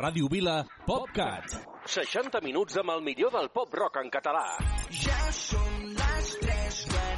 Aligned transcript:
Ràdio 0.00 0.30
Vila, 0.32 0.62
PopCat. 0.86 1.56
60 1.92 2.40
minuts 2.40 2.78
amb 2.80 2.94
el 2.94 3.02
millor 3.04 3.34
del 3.34 3.50
pop 3.52 3.74
rock 3.82 4.00
en 4.00 4.08
català. 4.14 4.46
Ja 5.02 5.20
són 5.36 5.90
les 5.98 6.30
3 6.40 6.78
de 6.94 7.09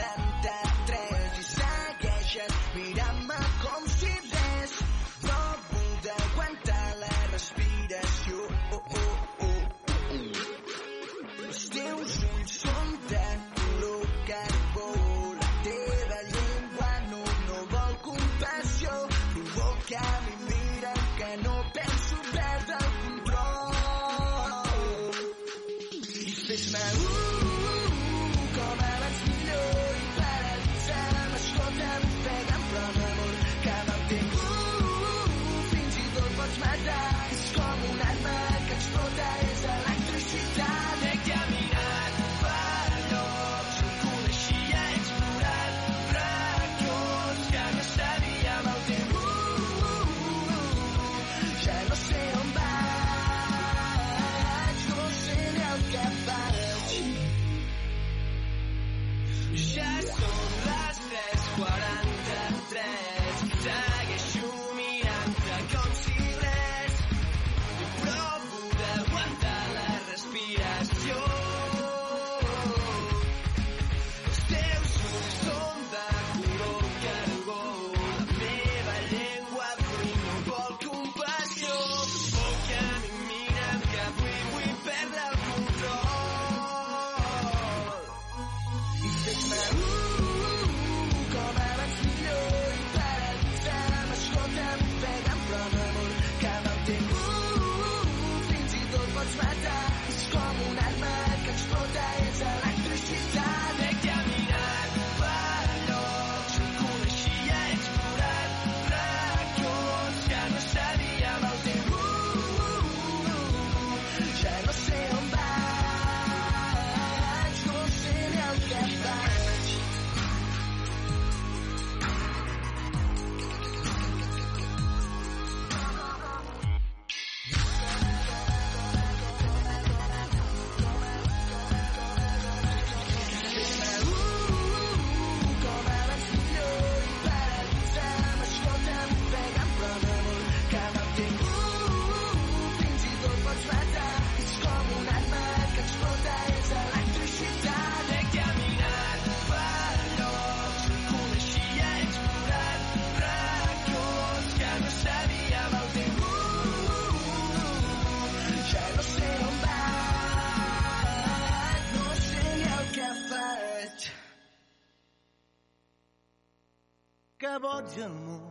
tots 167.83 167.99
el 167.99 168.13
món 168.15 168.43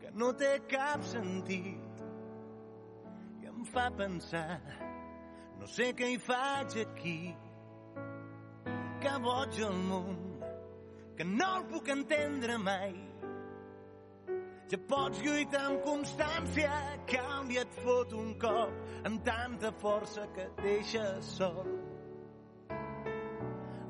que 0.00 0.10
no 0.14 0.30
té 0.38 0.50
cap 0.70 1.02
sentit. 1.10 2.02
I 3.42 3.48
em 3.50 3.64
fa 3.66 3.88
pensar 3.98 4.60
no 5.58 5.66
sé 5.70 5.90
què 5.98 6.12
hi 6.12 6.18
faig 6.22 6.76
aquí. 6.84 7.16
Que 9.02 9.14
boig 9.24 9.58
el 9.66 9.80
món 9.88 10.20
que 11.18 11.26
no 11.26 11.48
el 11.58 11.66
puc 11.70 11.90
entendre 11.94 12.58
mai. 12.62 12.94
Ja 14.70 14.78
pots 14.88 15.20
lluitar 15.20 15.66
amb 15.68 15.82
constància 15.84 16.70
canvia 17.10 17.66
et 17.66 17.74
fot 17.82 18.14
un 18.16 18.32
cop 18.40 19.04
amb 19.04 19.20
tanta 19.26 19.74
força 19.82 20.30
que 20.32 20.46
et 20.46 20.62
deixes 20.62 21.34
sol. 21.36 21.74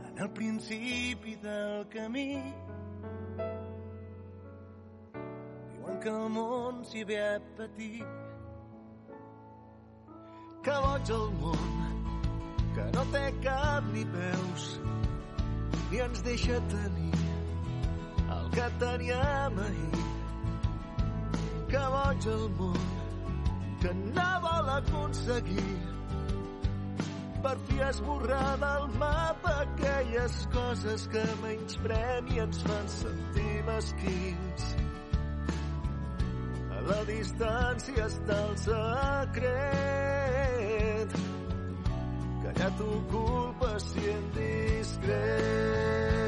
En 0.09 0.25
el 0.25 0.33
principi 0.35 1.37
del 1.45 1.87
camí 1.93 2.33
diuen 5.83 6.01
que 6.01 6.09
el 6.09 6.29
món 6.31 6.85
s'hi 6.85 7.05
ve 7.05 7.19
a 7.19 7.41
patir. 7.57 8.07
Que 10.63 10.75
boig 10.85 11.11
el 11.11 11.31
món 11.41 11.71
que 12.75 12.85
no 12.95 13.05
té 13.13 13.25
cap 13.43 13.85
ni 13.93 14.05
peus 14.05 14.81
ni 15.91 15.99
ens 16.01 16.23
deixa 16.23 16.61
tenir 16.69 17.23
el 18.31 18.51
que 18.51 18.69
teníem 18.79 19.59
ahir. 19.59 20.05
Que 21.69 21.87
boig 21.97 22.27
el 22.27 22.49
món 22.59 22.85
que 23.81 23.95
no 23.95 24.29
vol 24.43 24.69
aconseguir 24.77 25.81
per 27.43 27.57
fi 27.67 27.81
esborrar 27.83 28.57
del 28.63 28.87
mapa 29.01 29.57
aquelles 29.65 30.47
coses 30.53 31.09
que 31.09 31.25
menys 31.43 31.75
premi 31.83 32.39
ens 32.39 32.63
fan 32.63 32.89
sentir 32.89 33.65
mesquins 33.67 34.82
la 36.89 37.01
distància 37.09 38.07
està 38.07 38.37
el 38.49 38.57
secret. 38.65 39.43
que 42.43 42.51
ja 42.59 42.69
culpes 43.13 43.83
si 43.93 44.03
indiscret. 44.17 46.22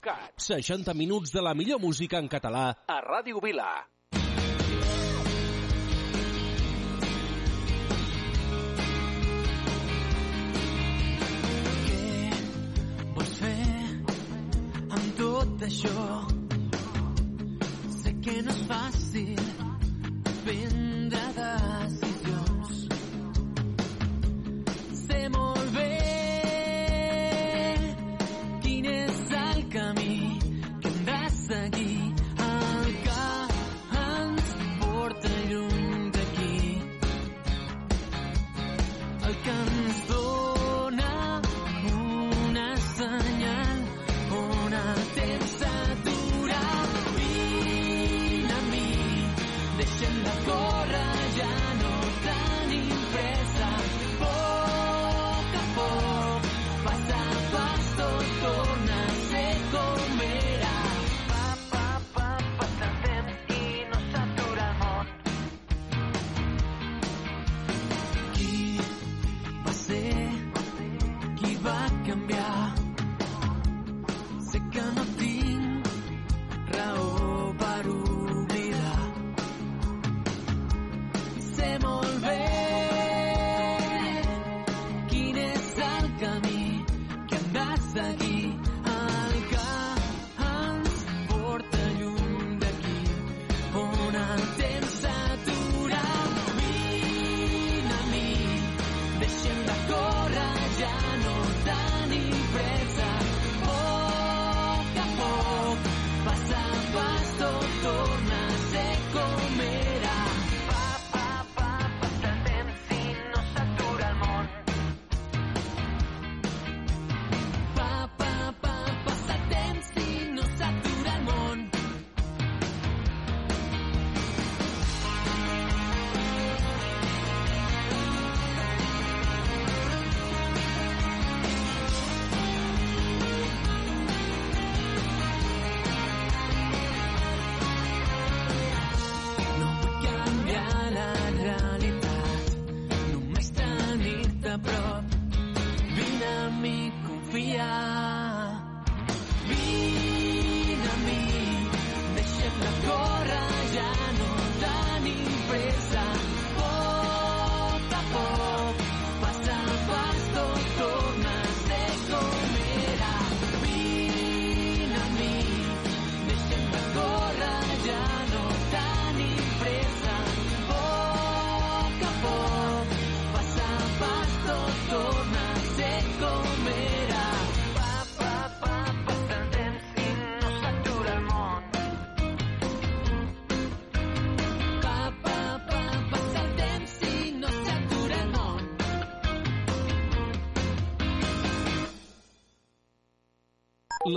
cat. 0.00 0.32
60 0.36 0.94
minuts 0.94 1.32
de 1.32 1.42
la 1.44 1.54
millor 1.54 1.80
música 1.80 2.18
en 2.18 2.28
català 2.28 2.66
a 2.86 3.00
Ràdio 3.04 3.40
Vila. 3.44 3.89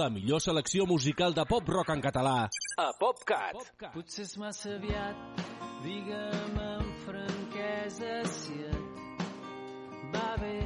La 0.03 0.09
millor 0.09 0.41
selecció 0.43 0.83
musical 0.85 1.31
de 1.31 1.43
pop-rock 1.47 1.93
en 1.93 2.01
català 2.03 2.49
a 2.83 2.87
PopCat. 2.99 3.69
Potser 3.93 4.25
és 4.25 4.33
massa 4.41 4.73
aviat, 4.75 5.39
digue'm 5.85 6.57
amb 6.59 7.05
franquesa 7.05 8.17
si 8.33 8.57
et 8.67 10.03
va 10.11 10.25
bé. 10.41 10.57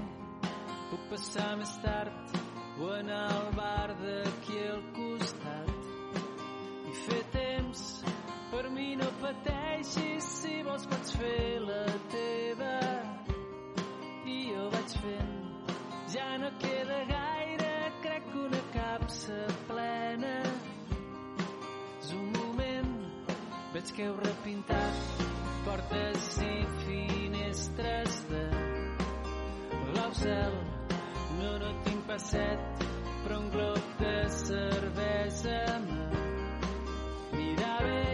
Puc 0.90 1.06
passar 1.12 1.52
més 1.62 1.76
tard 1.86 2.34
o 2.82 2.90
anar 2.96 3.22
al 3.36 3.54
bar 3.60 3.94
d'aquí 4.02 4.58
al 4.72 4.84
costat 4.98 5.88
i 6.90 6.98
fer 7.04 7.24
temps. 7.38 7.88
Per 8.50 8.66
mi 8.74 8.96
no 8.98 9.14
pateixis, 9.22 10.34
si 10.42 10.62
vols 10.66 10.90
pots 10.90 11.18
fer 11.22 11.62
la 11.62 11.84
teva 12.18 12.76
i 14.26 14.44
jo 14.50 14.70
vaig 14.74 15.02
fent. 15.06 15.36
Ja 16.16 16.32
no 16.42 16.56
queda 16.58 17.04
gaire, 17.14 17.37
que 18.32 18.40
una 18.48 18.64
capsa 18.76 19.40
plena 19.68 20.36
és 21.98 22.14
un 22.20 22.32
moment, 22.38 22.96
veig 23.74 23.94
que 23.98 24.08
heu 24.10 24.18
repintat 24.24 25.26
portes 25.68 26.32
i 26.48 26.56
finestres 26.86 28.24
de 28.32 28.48
cel. 30.18 30.54
No, 31.40 31.52
no 31.62 31.72
tinc 31.86 32.06
passet, 32.08 32.86
però 33.24 33.40
un 33.40 33.50
glob 33.54 33.82
de 34.00 34.16
cervesa 34.34 35.60
mira 37.34 37.74
bé. 37.86 38.08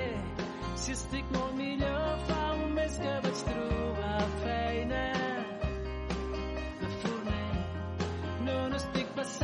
Si 0.75 0.96
estic 0.98 1.32
molt 1.38 1.55
millor, 1.60 2.20
fa 2.27 2.41
un 2.58 2.74
mes 2.77 3.00
que 3.03 3.15
vaig 3.25 3.43
trobar 3.50 4.22
feina 4.43 5.03
de 6.82 6.93
forner. 7.03 7.51
No, 8.48 8.58
no 8.70 8.82
estic 8.82 9.15
pas 9.20 9.38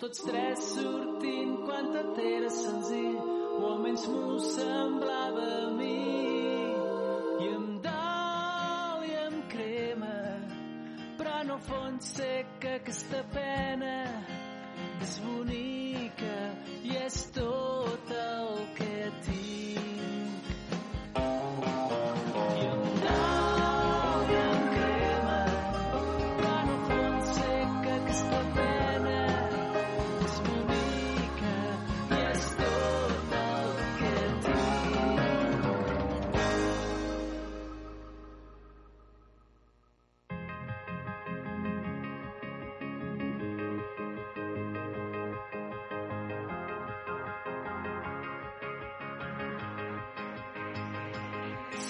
tots 0.00 0.22
tres 0.24 0.60
sortint 0.74 1.56
quan 1.66 1.90
tot 1.92 2.18
era 2.24 2.48
senzill, 2.56 3.18
o 3.60 3.66
almenys 3.72 4.06
m'ho 4.08 4.38
semblava 4.46 5.48
a 5.56 5.66
mi. 5.76 5.98
I 7.44 7.50
em 7.56 7.66
dol 7.84 9.04
i 9.10 9.12
em 9.26 9.36
crema, 9.52 10.14
però 11.18 11.36
en 11.42 11.52
el 11.56 11.60
fons 11.68 12.14
sé 12.16 12.32
que 12.64 12.78
aquesta 12.80 13.20
pena 13.34 13.69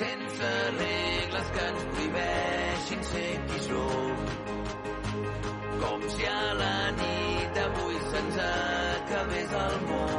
sense 0.01 0.51
regles 0.79 1.51
que 1.55 1.65
ens 1.71 1.83
prohibeixin 1.93 3.03
ser 3.09 3.33
qui 3.49 3.59
som. 3.67 4.23
Com 5.83 6.07
si 6.15 6.31
a 6.31 6.47
la 6.63 6.77
nit 7.01 7.59
d'avui 7.59 8.01
se'ns 8.15 8.41
acabés 8.47 9.59
el 9.65 9.77
món. 9.91 10.10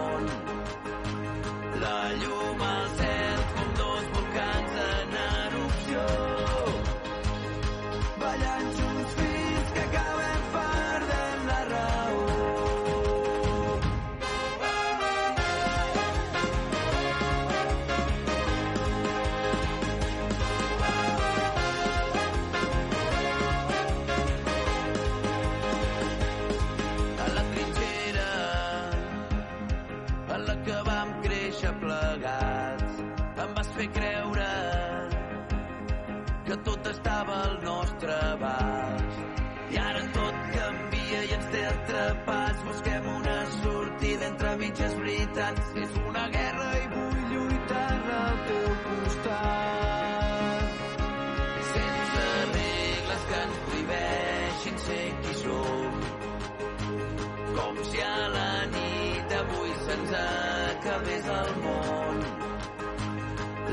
Acabés 60.92 61.26
el 61.26 61.52
món. 61.64 62.18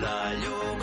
La 0.02 0.18
llum 0.42 0.77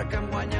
sempre 0.00 0.59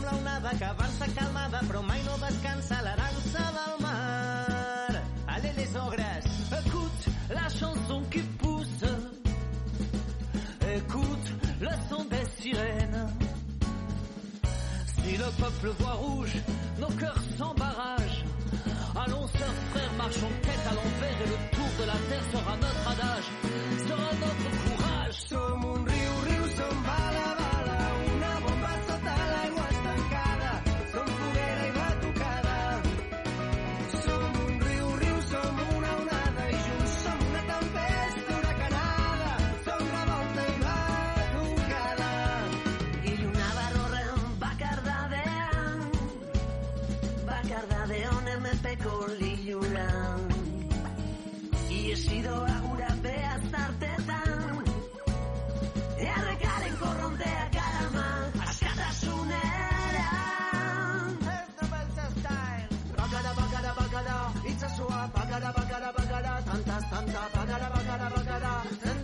com 0.00 0.58
que 0.58 0.64
avança 0.64 1.06
calmada 1.14 1.60
però 1.66 1.82
mai 1.82 2.02
no 2.02 2.16
descansa 2.18 2.82
la 2.82 2.94
dansa 2.96 3.44
del 3.56 3.74
mar. 3.80 5.02
Allez 5.26 5.52
les 5.56 5.76
ogres, 5.76 6.24
écoute 6.60 7.04
la 7.30 7.48
chanson 7.48 8.02
qui 8.10 8.20
pousse. 8.38 8.84
Écoute 10.76 11.28
le 11.60 11.70
son 11.88 12.04
des 12.04 12.26
sirènes. 12.38 13.08
Si 14.94 15.16
le 15.16 15.30
peuple 15.40 15.68
voit 15.78 15.94
rouge, 15.94 16.36
nos 16.78 16.92
cœurs 17.00 17.22
s'embarrassent. 17.38 18.24
Allons, 18.96 19.26
sœurs, 19.28 19.58
frères, 19.70 19.92
marchons 19.96 20.32
tête 20.42 20.66
à 20.70 20.74
l'envers 20.74 21.18
et 21.24 21.28
le 21.34 21.56
tour 21.56 21.70
de 21.80 21.84
la 21.86 21.98
terre 22.08 22.26
sera 22.32 22.56
notre 22.56 22.79
and 68.70 68.99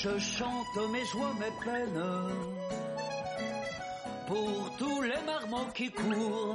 Je 0.00 0.16
chante 0.20 0.90
mes 0.92 1.04
joies, 1.06 1.34
mes 1.40 1.64
peines, 1.64 2.04
pour 4.28 4.76
tous 4.78 5.02
les 5.02 5.20
marmots 5.26 5.72
qui 5.74 5.90
courent. 5.90 6.54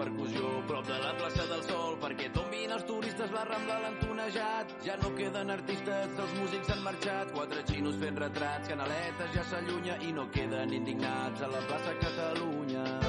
percussió 0.00 0.50
prop 0.68 0.86
de 0.88 0.98
la 1.02 1.12
plaça 1.18 1.44
del 1.50 1.62
Sol 1.68 1.98
perquè 2.00 2.30
tombin 2.36 2.72
els 2.76 2.86
turistes 2.88 3.34
la 3.36 3.44
Rambla 3.48 3.78
l'han 3.82 3.98
tonejat. 4.00 4.72
Ja 4.86 4.96
no 5.02 5.12
queden 5.18 5.52
artistes, 5.56 6.16
els 6.24 6.34
músics 6.38 6.72
han 6.72 6.82
marxat. 6.86 7.34
Quatre 7.36 7.66
xinos 7.68 8.00
fent 8.00 8.20
retrats 8.24 8.72
canaletes 8.72 9.36
ja 9.36 9.44
s'allunya 9.52 10.00
i 10.08 10.14
no 10.16 10.30
queden 10.32 10.76
indignats 10.80 11.44
a 11.44 11.52
la 11.52 11.64
plaça 11.68 11.96
Catalunya 12.00 12.99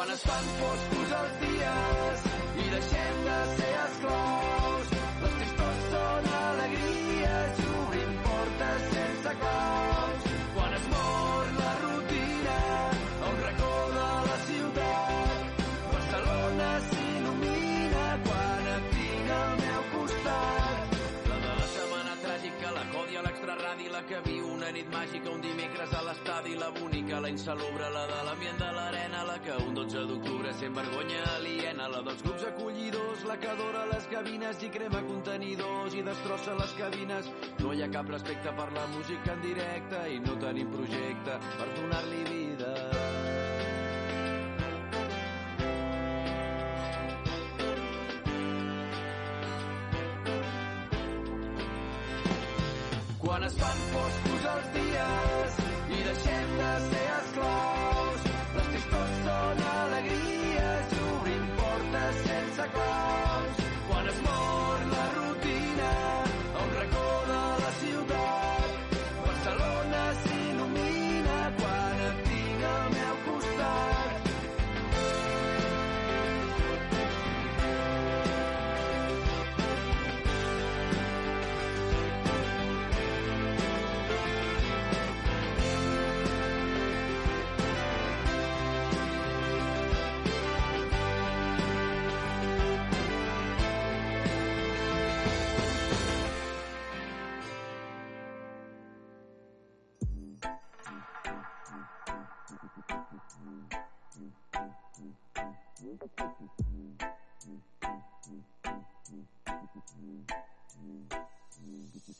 Quan 0.00 0.10
es 0.12 0.22
fan 0.24 0.46
foscos 0.58 1.10
els 1.16 1.34
dies 1.42 2.22
i 2.64 2.70
deixem 2.72 3.18
de 3.26 3.36
ser 3.58 3.69
l'extraradi, 23.80 23.88
la 23.88 24.02
que 24.04 24.20
viu 24.28 24.46
una 24.52 24.70
nit 24.70 24.88
màgica, 24.92 25.30
un 25.30 25.40
dimecres 25.40 25.92
a 25.92 26.02
l'estadi, 26.02 26.54
la 26.56 26.70
bonica, 26.70 27.20
la 27.20 27.28
insalubre, 27.28 27.88
la 27.90 28.06
de 28.06 28.24
l'ambient 28.26 28.58
de 28.58 28.70
l'arena, 28.72 29.24
la 29.24 29.38
que 29.38 29.56
un 29.66 29.74
12 29.74 30.06
d'octubre 30.06 30.52
sent 30.52 30.74
vergonya 30.74 31.22
aliena, 31.36 31.88
la 31.88 32.02
dels 32.02 32.22
grups 32.22 32.44
acollidors, 32.44 33.24
la 33.24 33.36
que 33.38 33.48
adora 33.48 33.86
les 33.86 34.06
cabines 34.06 34.62
i 34.62 34.70
crema 34.70 35.02
contenidors 35.02 35.94
i 35.94 36.02
destrossa 36.02 36.54
les 36.54 36.72
cabines. 36.78 37.30
No 37.60 37.72
hi 37.72 37.82
ha 37.82 37.90
cap 37.90 38.08
respecte 38.08 38.52
per 38.52 38.72
la 38.72 38.86
música 38.86 39.32
en 39.32 39.42
directe 39.42 40.08
i 40.08 40.18
no 40.20 40.36
tenim 40.36 40.70
projecte 40.70 41.38
per 41.58 41.70
donar-li 41.76 42.24
vida. 42.32 42.99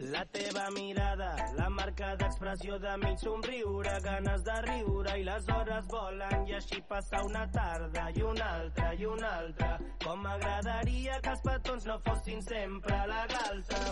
La 0.00 0.24
teva 0.32 0.70
mirada, 0.70 1.34
la 1.56 1.68
marca 1.68 2.14
d'expressió 2.16 2.78
de 2.82 2.96
mig 3.02 3.18
somriure, 3.20 3.92
ganes 4.02 4.42
de 4.46 4.56
riure 4.66 5.14
i 5.20 5.26
les 5.28 5.48
hores 5.54 5.86
volen 5.92 6.48
i 6.48 6.56
així 6.58 6.80
passa 6.88 7.20
una 7.28 7.44
tarda 7.52 8.08
i 8.16 8.24
una 8.30 8.48
altra 8.62 8.94
i 8.94 9.06
una 9.06 9.34
altra. 9.42 9.70
Com 10.06 10.24
m'agradaria 10.24 11.20
que 11.20 11.36
els 11.36 11.44
petons 11.44 11.86
no 11.92 12.00
fossin 12.08 12.42
sempre 12.48 12.98
la 13.12 13.22
galta. 13.36 13.84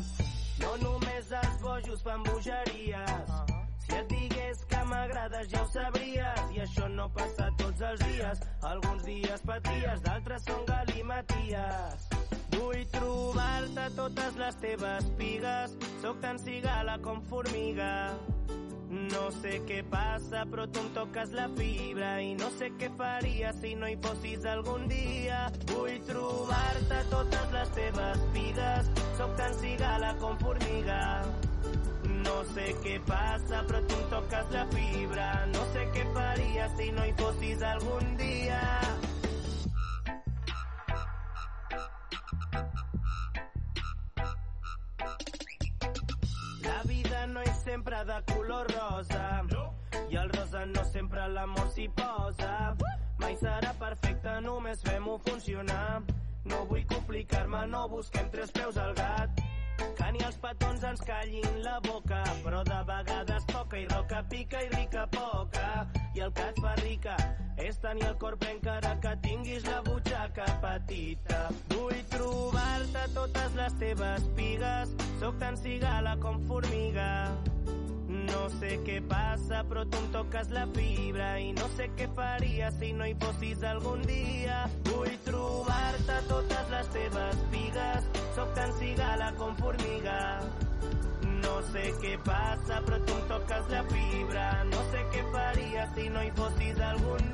No 0.65 0.75
només 0.83 1.31
els 1.45 1.63
bojos 1.63 2.03
fan 2.03 2.27
bogeries. 2.27 3.58
Si 3.89 3.97
et 3.97 4.09
digués 4.13 4.59
que 4.69 4.81
m'agrades 4.85 5.49
ja 5.49 5.63
ho 5.65 5.69
sabries 5.73 6.51
i 6.53 6.61
això 6.61 6.89
no 6.93 7.07
passa 7.17 7.49
tots 7.61 7.85
els 7.91 8.03
dies. 8.05 8.43
Alguns 8.69 9.07
dies 9.09 9.45
paties, 9.49 10.03
d'altres 10.05 10.45
són 10.45 10.67
galimaties. 10.69 12.09
Vull 12.53 12.83
trobar-te 12.93 13.87
totes 13.97 14.37
les 14.43 14.61
teves 14.61 15.09
pigues, 15.17 15.79
sóc 16.03 16.21
tan 16.21 16.41
cigala 16.43 16.99
com 17.01 17.25
formiga. 17.31 17.95
No 18.89 19.27
sé 19.41 19.59
què 19.69 19.83
passa, 19.89 20.45
però 20.53 20.69
tu 20.69 20.85
em 20.85 20.93
toques 20.97 21.33
la 21.37 21.49
fibra 21.57 22.15
i 22.25 22.35
no 22.37 22.49
sé 22.61 22.71
què 22.81 22.89
faria 23.01 23.53
si 23.57 23.75
no 23.77 23.89
hi 23.89 23.99
fossis 24.05 24.45
algun 24.49 24.89
dia. 24.93 25.47
Vull 25.73 26.01
trobar-te 26.09 27.05
totes 27.13 27.53
les 27.57 27.77
teves 27.83 28.25
pigues, 28.37 28.97
sóc 29.21 29.37
tan 29.41 29.61
cigala 29.61 30.17
com 30.21 30.41
formiga. 30.45 30.99
No 32.29 32.43
sé 32.53 32.65
què 32.85 32.99
passa, 33.09 33.63
però 33.69 33.79
em 33.81 34.03
toques 34.13 34.51
la 34.53 34.65
fibra. 34.75 35.29
No 35.53 35.63
sé 35.73 35.87
què 35.95 36.03
faria 36.13 36.67
si 36.77 36.91
no 36.93 37.07
hi 37.09 37.15
fossis 37.17 37.63
algun 37.65 38.11
dia. 38.21 38.59
La 46.67 46.79
vida 46.93 47.25
no 47.33 47.49
és 47.49 47.65
sempre 47.65 48.05
de 48.13 48.21
color 48.35 48.69
rosa. 48.77 49.25
I 50.09 50.21
el 50.21 50.31
rosa 50.37 50.67
no 50.69 50.85
sempre 50.93 51.27
l'amor 51.33 51.73
s'hi 51.73 51.89
posa. 51.97 52.55
Mai 53.25 53.41
serà 53.41 53.73
perfecte, 53.81 54.37
només 54.45 54.85
fem-ho 54.85 55.17
funcionar. 55.33 56.03
No 56.45 56.65
vull 56.69 56.85
complicar-me, 56.93 57.65
no 57.73 57.87
busquem 57.89 58.29
tres 58.37 58.53
peus 58.53 58.77
al 58.77 58.93
gat. 59.01 59.48
Que 59.99 60.13
ni 60.15 60.23
els 60.27 60.39
petons 60.43 60.85
ens 60.91 61.03
callin 61.07 61.59
la 61.65 61.79
boca, 61.87 62.23
però 62.45 62.63
de 62.67 62.79
vegades 62.89 63.47
poca 63.53 63.79
i 63.81 63.87
roca 63.91 64.23
pica 64.31 64.63
i 64.65 64.71
rica 64.75 65.07
poca. 65.15 65.87
I 66.15 66.25
el 66.27 66.33
que 66.33 66.49
et 66.53 66.61
fa 66.65 66.75
rica 66.83 67.17
és 67.59 67.79
tenir 67.83 68.07
el 68.09 68.17
cor 68.23 68.39
ple 68.39 68.55
encara 68.55 68.95
que 69.03 69.15
tinguis 69.27 69.67
la 69.67 69.81
butxaca 69.87 70.47
petita. 70.63 71.45
Vull 71.75 72.01
trobar-te 72.15 73.05
totes 73.15 73.59
les 73.59 73.79
teves 73.83 74.31
pigues, 74.39 74.97
sóc 75.23 75.39
tan 75.43 75.59
cigala 75.59 76.17
com 76.23 76.43
formiga. 76.51 77.11
No 78.09 78.47
sé 78.57 78.79
què 78.87 79.01
passa, 79.09 79.61
però 79.69 79.85
tu 79.85 79.99
em 80.01 80.07
toques 80.15 80.49
la 80.57 80.65
fibra 80.77 81.35
i 81.45 81.51
no 81.57 81.69
sé 81.77 81.91
què 81.99 82.09
faria 82.17 82.71
si 82.79 82.95
no 82.97 83.09
hi 83.09 83.17
fossis 83.21 83.65
algun 83.73 84.01
dia. 84.09 84.63
Vull 84.89 85.19
trobar-te 85.27 86.17
totes 86.31 86.73
les 86.73 86.89
teves 86.97 87.45
pigues, 87.53 88.09
sóc 88.39 88.57
tan 88.57 88.73
cigala 88.81 89.33
com 89.37 89.55
formiga. 89.61 90.19
No 91.43 91.59
No 91.59 91.65
sé 91.73 91.89
què 92.03 92.11
passa, 92.27 92.77
però 92.87 92.99
tu 93.07 93.17
em 93.17 93.25
toques 93.31 93.73
la 93.73 93.81
fibra. 93.91 94.45
No 94.71 94.85
sé 94.93 95.03
què 95.15 95.25
faria 95.33 95.89
si 95.97 96.09
no 96.15 96.23
hi 96.23 96.31
fossis 96.39 96.85
algun 96.93 97.29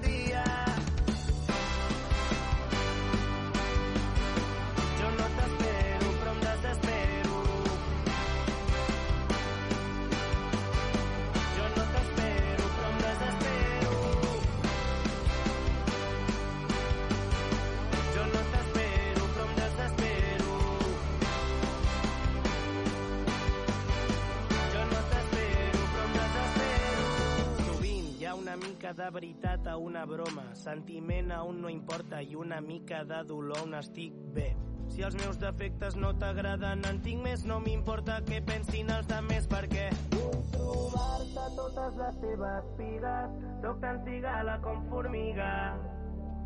una 28.55 28.69
mica 28.69 28.93
de 28.93 29.11
veritat 29.11 29.67
a 29.67 29.77
una 29.77 30.05
broma, 30.07 30.55
sentiment 30.55 31.33
a 31.33 31.43
un 31.43 31.61
no 31.61 31.69
importa 31.69 32.21
i 32.23 32.37
una 32.37 32.61
mica 32.61 33.03
de 33.05 33.23
dolor 33.27 33.65
on 33.65 33.75
estic 33.75 34.15
bé. 34.37 34.53
Si 34.95 35.03
els 35.03 35.17
meus 35.19 35.41
defectes 35.43 35.97
no 35.97 36.13
t'agraden, 36.21 36.85
en 36.87 37.01
tinc 37.03 37.25
més, 37.25 37.43
no 37.51 37.59
m'importa 37.65 38.21
què 38.29 38.39
pensin 38.47 38.93
els 38.95 39.11
altres 39.11 39.49
perquè 39.51 39.89
vull 40.13 40.39
trobar-te 40.53 41.49
totes 41.57 41.99
les 41.99 42.23
teves 42.23 42.71
pigues, 42.79 43.35
sóc 43.65 43.83
tan 43.83 43.99
cigala 44.07 44.61
com 44.63 44.87
formiga. 44.93 45.51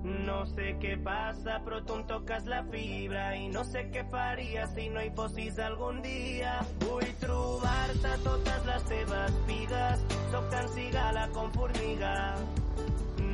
No 0.04 0.44
sé 0.46 0.74
què 0.82 0.92
passa, 1.02 1.56
però 1.64 1.80
tu 1.86 1.96
em 1.98 2.04
toques 2.10 2.46
la 2.50 2.60
fibra 2.70 3.24
i 3.34 3.48
no 3.50 3.64
sé 3.66 3.82
què 3.94 4.04
faria 4.12 4.66
si 4.74 4.86
no 4.94 5.02
hi 5.02 5.10
fossis 5.16 5.58
algun 5.64 5.98
dia. 6.04 6.54
Vull 6.84 7.08
trobar-te 7.24 8.14
totes 8.26 8.68
les 8.70 8.86
teves 8.92 9.40
pigues, 9.50 10.06
sóc 10.30 10.46
tan 10.54 10.70
cigala 10.76 11.26
com 11.34 11.50
formiga. 11.56 12.14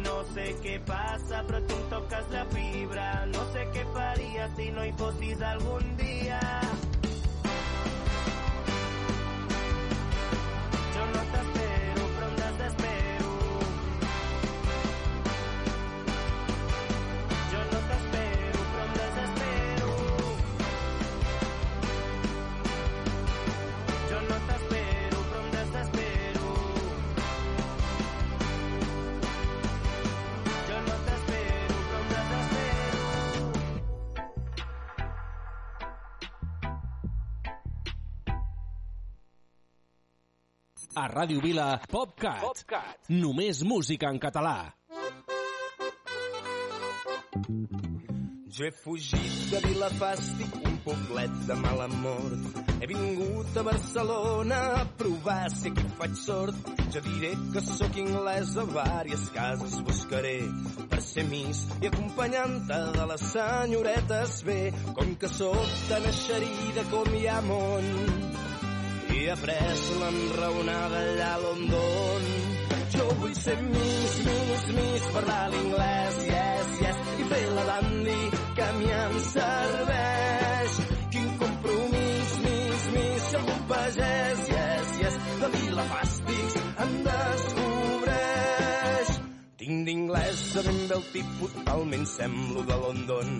No 0.06 0.16
sé 0.32 0.50
què 0.64 0.78
passa, 0.88 1.44
però 1.48 1.60
tu 1.68 1.76
em 1.76 1.84
toques 1.92 2.32
la 2.32 2.46
fibra. 2.56 3.08
No 3.34 3.44
sé 3.52 3.68
què 3.76 3.84
faria 3.92 4.48
si 4.56 4.70
no 4.72 4.88
hi 4.88 4.96
fossis 5.00 5.44
algun 5.52 5.94
A 40.94 41.08
Ràdio 41.10 41.40
Vila, 41.42 41.80
PopCat. 41.90 42.40
PopCat. 42.40 43.08
Només 43.10 43.64
música 43.66 44.06
en 44.14 44.20
català. 44.22 44.58
Jo 48.54 48.68
he 48.68 48.70
fugit 48.70 49.40
de 49.50 49.62
Vilafàstic, 49.64 50.54
un 50.68 50.76
poblet 50.84 51.34
de 51.48 51.56
mala 51.58 51.88
mort. 51.90 52.60
He 52.78 52.86
vingut 52.86 53.58
a 53.58 53.64
Barcelona 53.66 54.60
a 54.76 54.84
provar 55.02 55.50
si 55.50 55.72
aquí 55.72 55.88
faig 55.98 56.14
sort. 56.20 56.70
Jo 56.94 57.02
diré 57.08 57.32
que 57.56 57.64
sóc 57.72 57.98
anglès, 58.04 58.54
a 58.54 58.68
vàries 58.70 59.26
cases 59.34 59.76
buscaré 59.90 60.36
per 60.94 61.02
ser 61.02 61.26
mis 61.32 61.66
i 61.80 61.90
acompanyant-te 61.90 62.80
de 63.00 63.10
les 63.10 63.28
senyoretes 63.34 64.40
bé. 64.46 64.62
Com 64.94 65.14
que 65.18 65.34
sóc 65.40 65.78
tan 65.90 66.10
eixerida 66.14 66.86
com 66.94 67.14
hi 67.18 67.26
ha 67.26 67.40
món 67.50 67.94
i 69.14 69.24
he 69.24 69.30
après 69.30 69.80
l'enraonada 70.00 70.98
allà 70.98 71.34
a 71.34 71.38
London. 71.44 72.22
Jo 72.94 73.06
vull 73.20 73.34
ser 73.34 73.56
Miss, 73.62 74.14
Miss, 74.26 74.64
Miss, 74.76 75.04
parlar 75.14 75.44
l'inglès, 75.52 76.18
yes, 76.30 76.72
yes, 76.82 76.98
i 77.20 77.26
fer 77.30 77.44
la 77.56 77.64
dandy 77.70 78.20
que 78.56 78.62
a 78.68 78.72
mi 78.78 78.90
em 79.04 79.16
serveix. 79.30 80.78
Quin 81.14 81.28
compromís, 81.42 82.36
Miss, 82.46 82.86
Miss, 82.96 83.28
si 83.30 83.36
algun 83.40 83.62
pagès, 83.72 84.46
yes, 84.56 84.94
yes, 85.02 85.20
de 85.42 85.52
Vila 85.56 85.86
Fàstics 85.94 86.58
em 86.86 86.96
Tinc 90.14 90.22
d'inglès 90.22 90.54
de 90.54 90.62
ben 90.62 90.88
bé 90.88 90.94
el 90.94 91.04
tipus, 91.12 91.54
talment 91.66 92.04
semblo 92.06 92.62
de 92.62 92.74
London. 92.78 93.30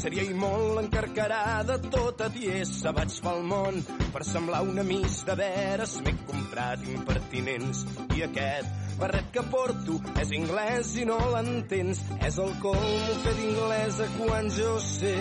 Seria 0.00 0.22
i 0.24 0.32
molt 0.32 0.80
encarcarada, 0.80 1.76
tota 1.92 2.30
tiesa 2.32 2.92
vaig 2.96 3.18
pel 3.20 3.42
món. 3.50 3.82
Per 4.14 4.22
semblar 4.24 4.62
una 4.64 4.82
miss 4.82 5.26
de 5.28 5.36
veres 5.36 5.98
m'he 6.00 6.14
comprat 6.30 6.86
impertinents. 6.88 7.84
I 8.16 8.24
aquest 8.24 8.96
barret 9.02 9.28
que 9.34 9.44
porto 9.52 9.98
és 10.22 10.32
anglès 10.38 10.94
i 11.02 11.04
no 11.10 11.18
l'entens. 11.34 12.00
És 12.24 12.40
el 12.40 12.56
colmo 12.64 13.20
fer 13.26 13.34
d'inglesa 13.36 14.08
quan 14.16 14.48
jo 14.56 14.72
sé 14.80 15.16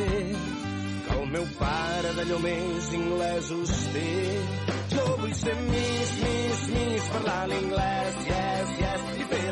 que 1.07 1.17
el 1.17 1.27
meu 1.35 1.47
pare 1.59 2.15
d'allò 2.21 2.39
més 2.47 2.93
inglesos 3.01 3.75
té. 3.91 4.11
Jo 4.95 5.05
vull 5.19 5.35
ser 5.43 5.59
miss, 5.67 6.15
miss, 6.23 6.63
miss, 6.71 7.11
parlar 7.11 7.41
l'inglès, 7.51 8.17
yes, 8.31 8.60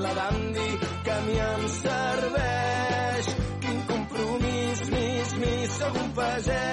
la 0.10 0.16
dandy 0.16 0.70
que 1.04 1.12
a 1.12 1.22
mi 1.22 1.38
em 1.40 1.68
serveix. 1.76 3.26
Quin 3.62 3.80
compromís, 3.92 4.80
miss, 4.94 5.34
miss, 5.42 5.78
sóc 5.80 5.96
un 6.04 6.10
pagès, 6.18 6.69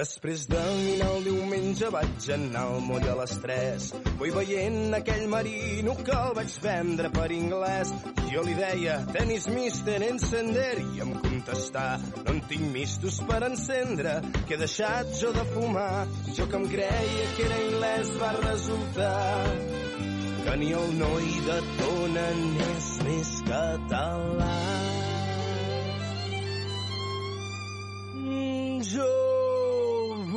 Després 0.00 0.46
de 0.48 0.60
dinar 0.78 1.08
el 1.12 1.24
diumenge 1.26 1.88
vaig 1.92 2.26
anar 2.32 2.60
al 2.70 2.78
moll 2.86 3.04
a 3.12 3.16
les 3.18 3.34
3. 3.42 3.88
Vull 4.20 4.30
veient 4.32 4.94
aquell 4.96 5.26
marino 5.28 5.92
que 6.06 6.14
el 6.16 6.32
vaig 6.38 6.54
vendre 6.64 7.10
per 7.16 7.26
anglès. 7.36 7.92
Jo 8.30 8.44
li 8.46 8.54
deia, 8.56 8.94
tenis 9.12 9.50
mister 9.52 9.98
encender, 10.06 10.78
i 10.94 11.04
em 11.04 11.12
contestà, 11.26 11.84
no 12.22 12.32
en 12.32 12.40
tinc 12.48 12.72
mistos 12.78 13.20
per 13.28 13.42
encendre, 13.50 14.16
que 14.48 14.56
he 14.56 14.60
deixat 14.62 15.12
jo 15.20 15.34
de 15.36 15.44
fumar. 15.52 16.06
Jo 16.32 16.48
que 16.48 16.60
em 16.62 16.68
creia 16.72 17.30
que 17.36 17.48
era 17.50 17.62
anglès 17.66 18.16
va 18.24 18.34
resultar 18.38 19.24
que 20.46 20.60
ni 20.62 20.72
el 20.80 20.94
noi 21.02 21.32
de 21.50 21.58
Tona 21.76 22.28
n'és 22.40 22.92
més 23.04 23.34
català. 23.52 24.54
Mm, 28.14 28.80
Jo 28.94 29.29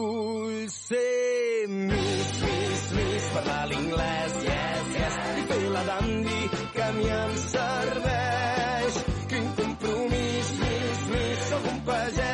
vull 0.03 0.69
ser 0.69 1.67
Miss, 1.69 2.31
Miss, 2.43 2.83
Miss, 2.97 3.27
parlar 3.35 3.63
l'inglès, 3.71 4.35
yes, 4.49 4.91
yes, 4.99 5.17
i 5.39 5.45
fer 5.51 5.61
la 5.75 5.83
dandy 5.89 6.41
que 6.75 6.83
a 6.87 6.91
mi 6.97 7.09
em 7.19 7.33
serveix. 7.47 9.01
Quin 9.31 9.49
compromís, 9.61 10.53
Miss, 10.61 11.03
Miss, 11.13 11.49
sóc 11.51 11.69
un 11.73 11.81
pagès, 11.89 12.32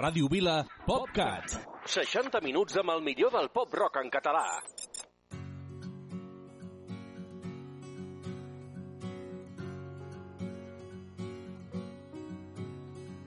Ràdio 0.00 0.30
Vila, 0.32 0.62
PopCat. 0.86 1.58
60 1.92 2.40
minuts 2.40 2.78
amb 2.80 2.92
el 2.94 3.02
millor 3.04 3.34
del 3.34 3.50
pop 3.52 3.74
rock 3.76 3.98
en 4.00 4.08
català. 4.14 4.46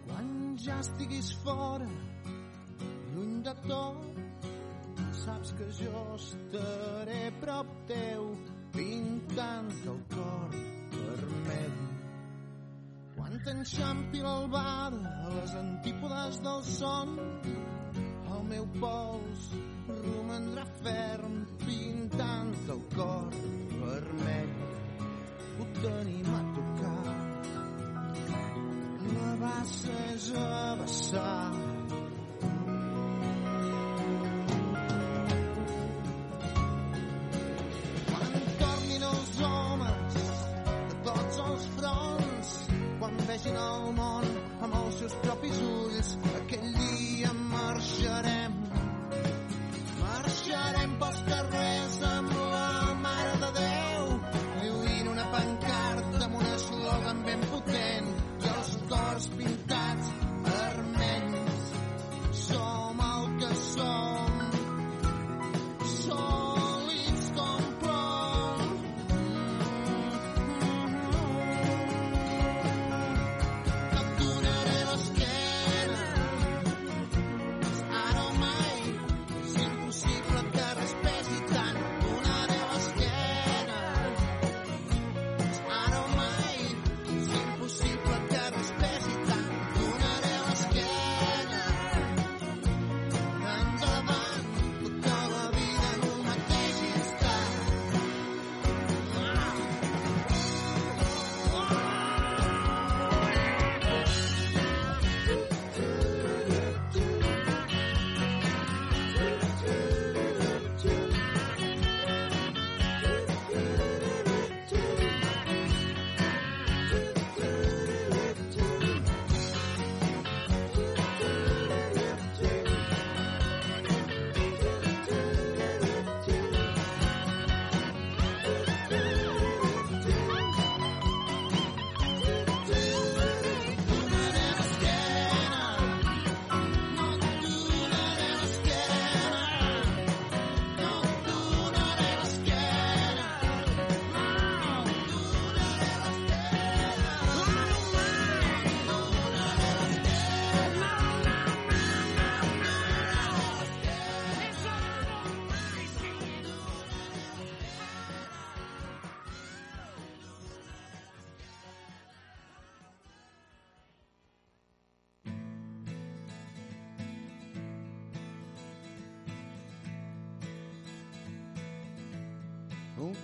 Quan 0.07 0.33
ja 0.65 0.79
estiguis 0.87 1.29
fora, 1.45 1.93
lluny 3.13 3.37
de 3.45 3.57
tot, 3.69 4.51
saps 5.21 5.53
que 5.59 5.71
jo 5.83 6.05
estaré 6.17 7.23
prop 7.45 7.69
teu, 7.93 8.31
pintant 8.73 9.75
el 9.93 10.05
cor 10.17 10.61
vermell. 10.97 11.92
Quan 13.33 13.41
t'enxampi 13.45 14.19
l'albada 14.21 15.11
a 15.25 15.29
les 15.33 15.53
antípodes 15.57 16.35
del 16.45 16.61
son, 16.69 17.15
el 18.35 18.43
meu 18.51 18.67
pols 18.77 19.47
romandrà 19.87 20.67
ferm 20.83 21.39
pintant 21.65 22.53
el 22.75 22.85
cor 22.93 23.33
vermell. 23.81 24.55
Ho 25.57 25.69
tenim 25.81 26.29
a 26.29 26.45
tocar 26.61 27.17
la 29.17 29.53
és 30.13 30.33
a 30.37 30.75
vessar. 30.83 31.72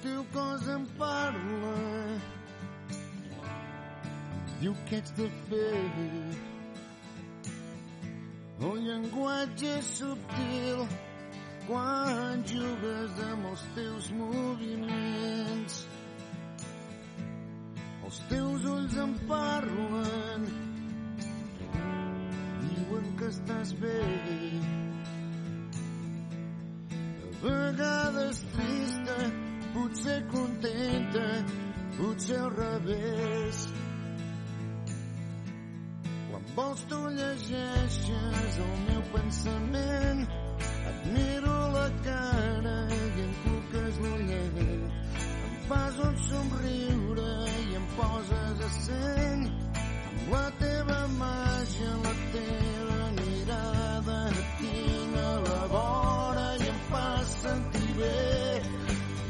Teu 0.09 0.25
cos 0.33 0.67
em 0.67 0.85
parla. 0.97 1.75
Diu 4.59 4.75
que 4.87 4.95
ets 4.95 5.11
de 5.11 5.27
fer 5.47 5.83
El 8.59 8.79
llenguatge 8.85 9.75
subtil 9.87 10.81
quan 11.67 12.41
jugues 12.51 13.21
amb 13.27 13.51
els 13.51 13.63
teus 13.75 14.09
moviments. 14.17 15.77
Els 18.03 18.19
teus 18.33 18.65
ulls 18.73 18.97
em 19.05 19.13
parlen. 19.29 20.49
Diuen 22.65 23.05
que 23.21 23.27
estàs 23.29 23.75
bé. 23.83 23.99
A 27.29 27.45
vegades 27.45 28.43
trista, 28.55 28.98
potser 29.73 30.23
contenta, 30.31 31.25
potser 31.97 32.39
al 32.39 32.51
revés. 32.55 33.67
Quan 36.29 36.47
vols 36.55 36.83
tu 36.89 36.99
llegeixes 37.17 38.59
el 38.65 38.75
meu 38.87 39.03
pensament, 39.13 40.25
et 40.91 41.05
miro 41.15 41.55
la 41.75 41.87
cara 42.07 42.77
i 42.97 43.25
em 43.27 43.33
cuques 43.45 44.01
l'ullet. 44.05 44.59
Em 44.65 45.55
fas 45.69 46.01
un 46.09 46.19
somriure 46.29 47.31
i 47.67 47.79
em 47.81 47.87
poses 47.97 48.67
a 48.69 48.73
cent 48.81 49.47
amb 49.49 50.33
la 50.33 50.45
teva 50.65 51.01
màgia, 51.21 51.95
la 52.05 52.15
teva 52.35 52.78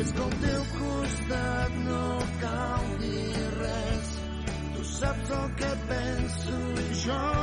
és 0.00 0.12
que 0.16 0.22
al 0.24 0.34
teu 0.42 0.62
costat 0.74 1.74
no 1.86 2.04
cal 2.40 2.86
dir 3.02 3.42
res. 3.56 4.12
Tu 4.76 4.84
saps 4.92 5.34
el 5.38 5.50
que 5.60 5.72
penso 5.90 6.60
i 6.84 6.88
jo 7.02 7.39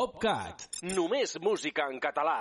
PopCat. 0.00 0.62
Només 0.96 1.34
música 1.44 1.84
en 1.92 1.98
català. 2.00 2.38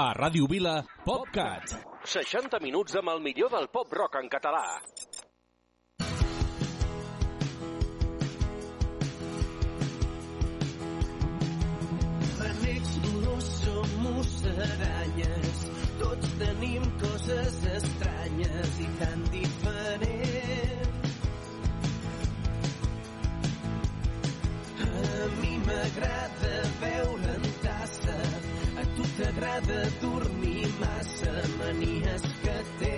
A 0.00 0.14
Ràdio 0.16 0.46
Vila, 0.48 0.78
PopCat. 1.04 1.72
60 2.08 2.58
minuts 2.64 2.94
amb 2.96 3.10
el 3.12 3.18
millor 3.20 3.50
del 3.52 3.66
pop-rock 3.74 4.14
en 4.20 4.30
català. 4.32 4.62
Renecs, 12.38 12.94
dolors, 13.04 13.50
som 13.58 13.92
musaranyes. 14.06 15.60
Tots 16.00 16.32
tenim 16.46 16.88
coses 17.04 17.60
estranyes 17.74 18.78
i 18.86 18.90
tan 19.02 19.26
diferents. 19.36 20.88
A 24.88 25.32
mi 25.42 25.54
m'agrada 25.68 26.54
veure 26.86 27.19
sempre 29.40 29.60
de 29.72 29.90
dormir 30.00 30.68
massa 30.80 31.32
manies 31.58 32.22
que 32.42 32.56
té. 32.80 32.96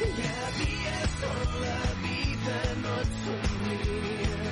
Hi 0.00 0.10
ha 0.26 0.50
dies 0.58 1.14
on 1.30 1.54
la 1.62 1.80
vida 2.02 2.58
no 2.82 2.96
et 3.04 3.16
somria 3.22 4.42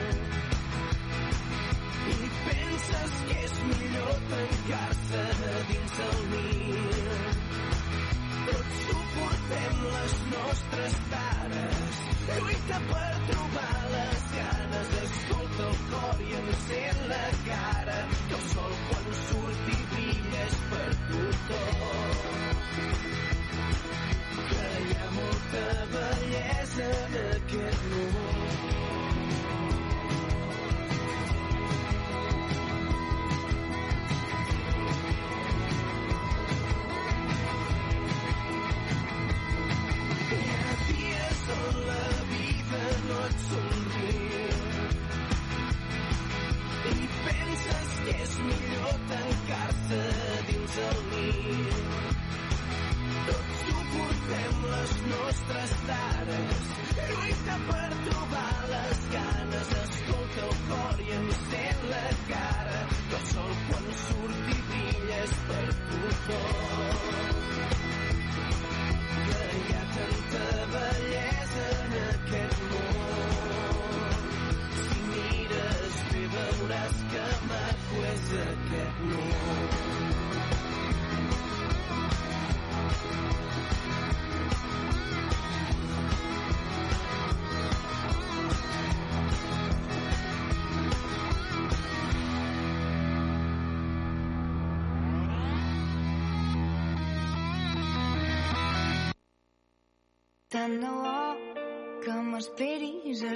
i 2.15 2.31
penses 2.47 3.21
que 3.29 3.39
és 3.49 3.57
millor 3.69 4.15
tancar-se 4.33 5.25
dins 5.73 6.01
el 6.09 6.19
mi. 6.33 6.49
Tots 8.49 8.81
suportem 8.87 9.83
les 9.93 10.21
nostres 10.33 11.01
pares 11.13 12.05
lluita 12.29 12.79
per 12.93 13.13
trobar 13.31 13.77
les 13.93 14.25
ganes, 14.39 14.97
escolta 15.03 15.69
el 15.71 15.79
cor 15.93 16.27
i 16.29 16.35
encén 16.43 16.88
la 17.09 17.31
cara. 17.49 18.07
Que 18.29 18.35
el 18.35 18.68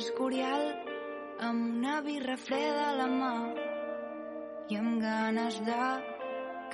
escorial 0.03 0.62
amb 1.46 1.66
una 1.78 2.00
birra 2.03 2.34
freda 2.44 2.86
a 2.88 2.94
la 2.98 3.07
mà 3.11 3.34
i 4.72 4.78
amb 4.80 4.98
ganes 5.03 5.61
de 5.68 5.88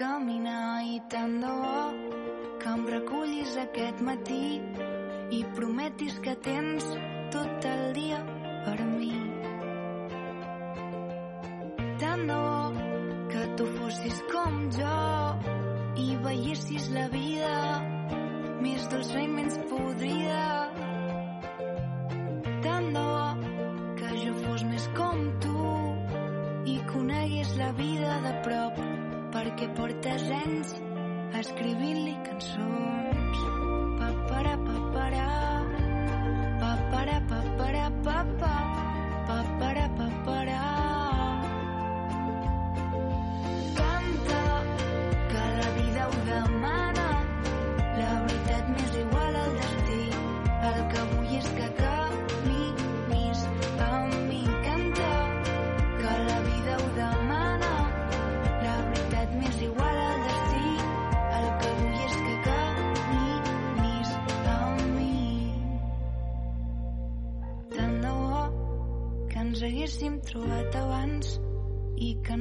caminar 0.00 0.80
i 0.86 0.96
tant 1.12 1.34
de 1.42 1.52
bo 1.62 1.82
que 2.62 2.72
em 2.74 2.86
recullis 2.94 3.56
aquest 3.64 4.00
matí 4.10 4.42
i 5.38 5.42
prometis 5.58 6.20
que 6.24 6.36
tens 6.48 6.88
tot 7.34 7.68
el 7.72 7.84
dia 8.00 8.22
per 8.64 8.78
mi. 8.94 9.37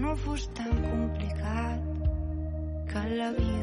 no 0.07 0.15
fos 0.15 0.43
tan 0.55 0.75
complicat 0.89 1.81
que 2.89 3.01
la 3.19 3.29
vida 3.39 3.56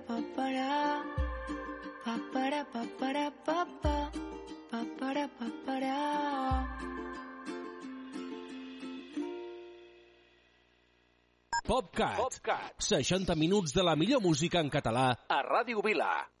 papara 0.00 1.02
papara 2.04 2.64
papara 2.72 3.30
papa 3.44 4.10
papara 4.70 5.28
papara 5.38 5.96
PopCat. 11.66 12.16
PopCat. 12.16 12.74
60 12.78 13.34
minuts 13.34 13.72
de 13.74 13.82
la 13.82 13.96
millor 13.96 14.22
música 14.22 14.60
en 14.62 14.70
català 14.70 15.10
a 15.28 15.42
Ràdio 15.42 15.82
Vila. 15.82 16.35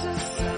Jesus. 0.00 0.57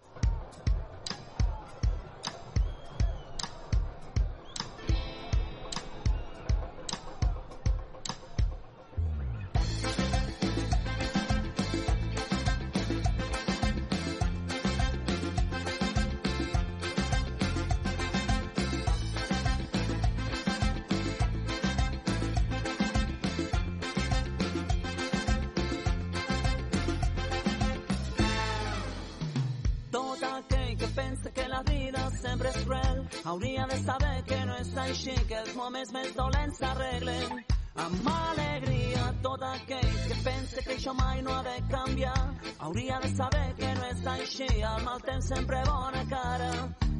canvia. 41.71 42.13
Hauria 42.59 42.99
de 43.01 43.09
saber 43.15 43.47
que 43.57 43.73
no 43.79 43.89
és 43.89 44.05
així, 44.15 44.49
el 44.61 44.85
mal 44.85 45.01
temps 45.07 45.33
sempre 45.33 45.63
bona 45.71 46.05
cara, 46.15 46.53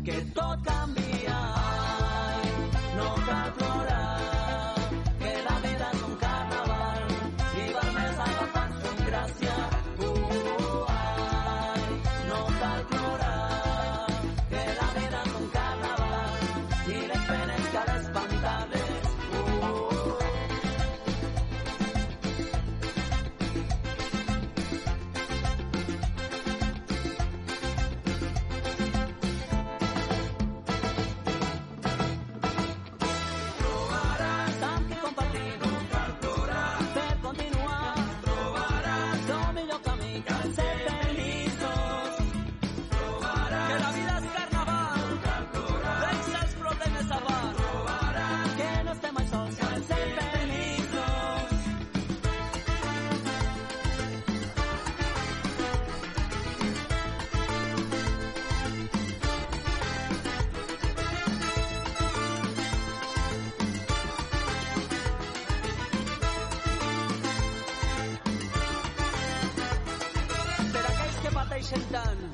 que 0.05 0.21
tot 0.35 0.67
canvia. 0.67 1.10
presentan 71.71 72.30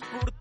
por 0.00 0.31